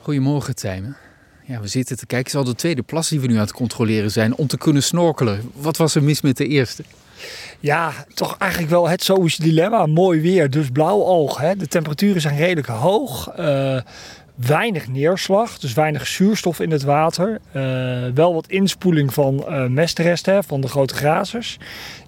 [0.00, 0.96] Goedemorgen, Tijmen.
[1.46, 2.30] Ja, we zitten te kijken.
[2.30, 4.58] Het is al de tweede plas die we nu aan het controleren zijn om te
[4.58, 5.50] kunnen snorkelen.
[5.54, 6.84] Wat was er mis met de eerste?
[7.60, 9.86] Ja, toch eigenlijk wel het zoische dilemma.
[9.86, 11.38] Mooi weer, dus blauw oog.
[11.38, 11.56] Hè.
[11.56, 13.38] De temperaturen zijn redelijk hoog.
[13.38, 13.80] Uh,
[14.34, 17.40] weinig neerslag, dus weinig zuurstof in het water.
[17.52, 17.62] Uh,
[18.14, 21.58] wel wat inspoeling van uh, mestresten van de grote grazers.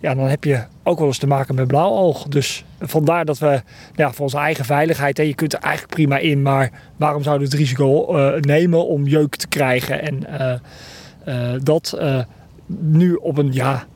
[0.00, 2.22] Ja, dan heb je ook wel eens te maken met blauwoog.
[2.22, 3.62] Dus vandaar dat we
[3.94, 7.48] ja, voor onze eigen veiligheid, hè, je kunt er eigenlijk prima in, maar waarom zouden
[7.48, 10.02] we het risico uh, nemen om jeuk te krijgen?
[10.02, 10.26] En
[11.62, 11.98] dat
[12.66, 13.86] nu op een ja,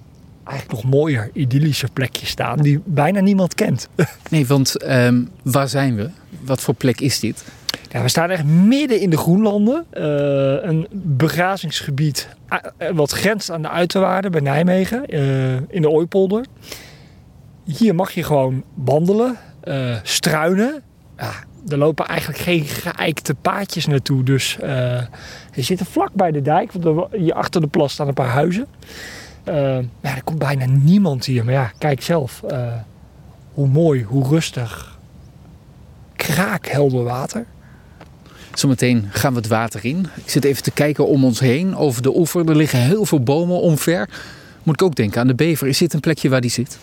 [0.45, 3.89] eigenlijk nog mooier, idyllischer plekje staan die bijna niemand kent.
[4.31, 6.11] Nee, want um, waar zijn we?
[6.41, 7.45] Wat voor plek is dit?
[7.91, 9.87] We staan echt midden in de Groenlanden.
[9.93, 10.03] Uh,
[10.69, 12.29] een begrazingsgebied
[12.95, 15.07] wat grenst aan de uiterwaarden bij Nijmegen,
[15.69, 16.45] in de Ooipolder.
[17.65, 19.37] Hier mag je gewoon wandelen,
[20.03, 20.83] struinen.
[21.16, 21.33] Ja,
[21.69, 24.23] er lopen eigenlijk geen geëikte paadjes naartoe.
[24.23, 24.57] Dus
[25.52, 28.66] je zit vlak bij de dijk, want hier achter de plas staan een paar huizen.
[30.01, 31.45] er komt bijna niemand hier.
[31.45, 32.43] Maar ja, kijk zelf.
[33.52, 34.99] hoe mooi, hoe rustig.
[36.16, 37.46] Kraakhelder water.
[38.54, 40.06] Zometeen gaan we het water in.
[40.15, 42.48] Ik zit even te kijken om ons heen over de oever.
[42.48, 44.09] Er liggen heel veel bomen omver.
[44.62, 45.68] Moet ik ook denken aan de bever.
[45.68, 46.78] Is dit een plekje waar die zit?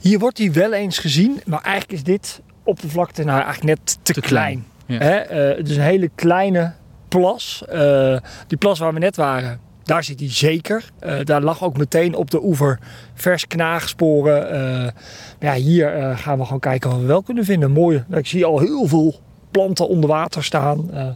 [0.00, 4.12] Hier wordt hij wel eens gezien, maar eigenlijk is dit oppervlakte nou eigenlijk net te,
[4.12, 4.64] te klein.
[4.86, 5.02] klein.
[5.02, 5.30] Ja.
[5.30, 6.72] Uh, het is een hele kleine
[7.08, 7.62] plas.
[7.72, 10.84] Uh, die plas waar we net waren, daar zit hij zeker.
[11.02, 12.78] Uh, daar lag ook meteen op de oever
[13.14, 14.94] vers knaagsporen.
[15.40, 17.70] ja, hier gaan we gewoon kijken wat we wel kunnen vinden.
[17.70, 18.04] Mooi.
[18.10, 19.20] Ik zie al heel veel
[19.50, 20.90] planten onder water staan.
[20.92, 21.08] Uh,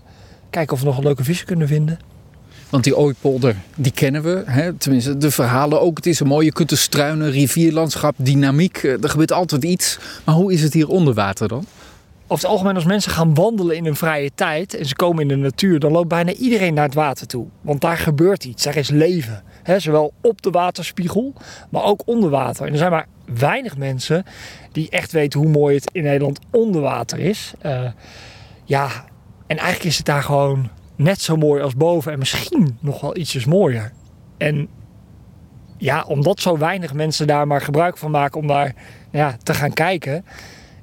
[0.51, 1.99] kijken of we nog een leuke vissen kunnen vinden.
[2.69, 4.43] Want die Ooipolder, die kennen we.
[4.47, 4.73] Hè?
[4.73, 5.97] Tenminste, de verhalen ook.
[5.97, 8.77] Het is een mooie, je struinen, rivierlandschap, dynamiek.
[8.77, 9.99] Eh, er gebeurt altijd iets.
[10.25, 11.67] Maar hoe is het hier onder water dan?
[12.27, 15.29] Over het algemeen, als mensen gaan wandelen in hun vrije tijd en ze komen in
[15.29, 17.47] de natuur, dan loopt bijna iedereen naar het water toe.
[17.61, 19.43] Want daar gebeurt iets, daar is leven.
[19.63, 21.33] He, zowel op de waterspiegel,
[21.71, 22.67] maar ook onder water.
[22.67, 24.25] En er zijn maar weinig mensen
[24.73, 27.53] die echt weten hoe mooi het in Nederland onder water is.
[27.63, 27.89] Uh,
[28.65, 28.89] ja,
[29.47, 33.17] en eigenlijk is het daar gewoon net zo mooi als boven en misschien nog wel
[33.17, 33.93] ietsjes mooier.
[34.37, 34.69] En
[35.79, 38.75] ja, omdat zo weinig mensen daar maar gebruik van maken om daar
[39.11, 40.25] ja, te gaan kijken,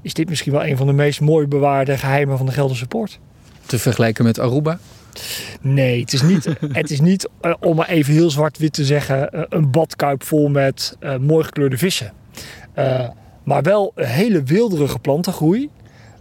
[0.01, 3.19] is dit misschien wel een van de meest mooi bewaarde geheimen van de Gelderse Poort.
[3.65, 4.79] Te vergelijken met Aruba?
[5.61, 9.29] Nee, het is niet, het is niet uh, om maar even heel zwart-wit te zeggen,
[9.35, 12.13] uh, een badkuip vol met uh, mooi gekleurde vissen.
[13.43, 15.69] maar wel een hele wilderige plantengroei,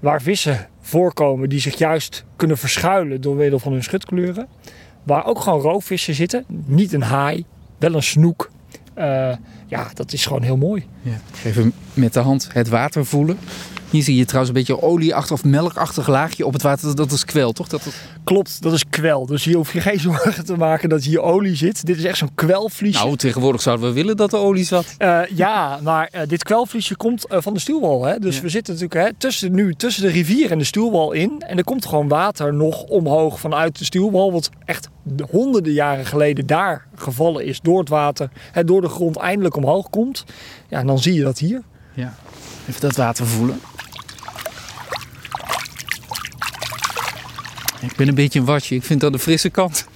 [0.00, 4.48] waar vissen voorkomen die zich juist kunnen verschuilen door middel van hun schutkleuren.
[5.02, 6.44] Waar ook gewoon roofvissen zitten.
[6.64, 7.44] Niet een haai,
[7.78, 8.50] wel een snoek.
[9.66, 10.86] Ja, dat is gewoon heel mooi.
[11.02, 11.20] Ja.
[11.44, 13.38] Even met de hand het water voelen.
[13.90, 16.94] Hier zie je trouwens een beetje olieachtig of melkachtig laagje op het water.
[16.94, 17.68] Dat is kwel, toch?
[17.68, 17.82] Dat,
[18.24, 19.26] Klopt, dat is kwel.
[19.26, 21.86] Dus hier hoef je geen zorgen te maken dat hier olie zit.
[21.86, 23.04] Dit is echt zo'n kwelvliesje.
[23.04, 24.94] Nou, tegenwoordig zouden we willen dat er olie zat.
[24.98, 28.04] Uh, ja, maar uh, dit kwelvliesje komt uh, van de stuwwal.
[28.04, 28.18] Hè?
[28.18, 28.42] Dus ja.
[28.42, 31.42] we zitten natuurlijk hè, tussen, nu tussen de rivier en de stuwwal in.
[31.46, 34.32] En er komt gewoon water nog omhoog vanuit de stuwwal.
[34.32, 34.88] Wat echt
[35.30, 38.30] honderden jaren geleden daar gevallen is door het water.
[38.52, 40.24] Hè, door de grond eindelijk omhoog komt.
[40.68, 41.62] Ja, en dan zie je dat hier.
[41.94, 42.14] Ja.
[42.68, 43.60] Even dat water voelen.
[47.80, 48.74] Ik ben een beetje een watje.
[48.74, 49.86] Ik vind het aan de frisse kant.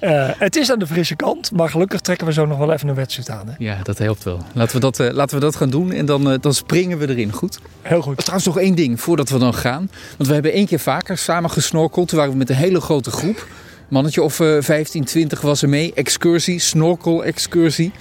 [0.00, 2.88] Uh, het is aan de frisse kant, maar gelukkig trekken we zo nog wel even
[2.88, 3.46] een wetsuit aan.
[3.46, 3.52] Hè?
[3.58, 4.42] Ja, dat helpt wel.
[4.52, 7.08] Laten we dat, uh, laten we dat gaan doen en dan, uh, dan springen we
[7.08, 7.32] erin.
[7.32, 7.58] Goed?
[7.82, 8.16] Heel goed.
[8.16, 9.90] Trouwens nog één ding voordat we dan gaan.
[10.16, 12.08] Want we hebben één keer vaker samen gesnorkeld.
[12.08, 13.46] Toen waren we met een hele grote groep.
[13.88, 15.92] Mannetje of 15, 20 was er mee.
[15.94, 17.92] Excursie, snorkel-excursie.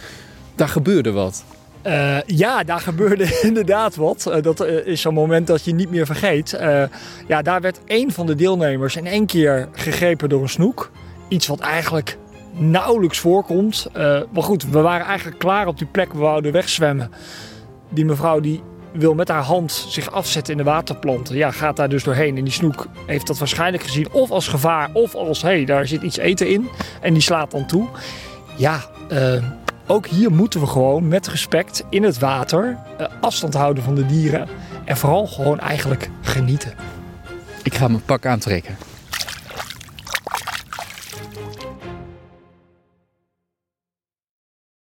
[0.55, 1.43] Daar gebeurde wat.
[1.87, 4.25] Uh, ja, daar gebeurde inderdaad wat.
[4.27, 6.57] Uh, dat uh, is zo'n moment dat je niet meer vergeet.
[7.27, 10.91] ja, daar werd één van de deelnemers in één keer gegrepen door een snoek.
[11.27, 12.17] Iets wat eigenlijk
[12.51, 13.87] nauwelijks voorkomt.
[14.31, 16.13] maar goed, we waren eigenlijk klaar op die plek.
[16.13, 17.11] We wouden wegzwemmen.
[17.89, 18.61] Die mevrouw die
[18.93, 21.35] wil met haar hand zich afzetten in de waterplanten.
[21.35, 22.37] Ja, gaat daar dus doorheen.
[22.37, 24.11] En die snoek heeft dat waarschijnlijk gezien.
[24.11, 26.69] Of als gevaar, of als, hé, hey, daar zit iets eten in.
[27.01, 27.87] En die slaat dan toe.
[28.57, 28.81] Ja,
[29.87, 34.05] ook hier moeten we gewoon met respect in het water uh, afstand houden van de
[34.05, 34.47] dieren.
[34.85, 36.73] En vooral gewoon eigenlijk genieten.
[37.63, 38.75] Ik ga mijn pak aantrekken.